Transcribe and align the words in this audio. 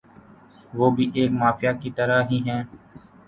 ۔وہ 0.73 0.87
بھی 0.95 1.05
ایک 1.13 1.31
مافیا 1.33 1.71
کی 1.81 1.89
طرح 1.97 2.19
ھی 2.29 2.39
ھیں 2.47 2.61